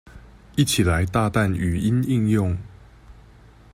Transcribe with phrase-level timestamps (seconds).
[0.55, 2.57] 一起來大啖語音應用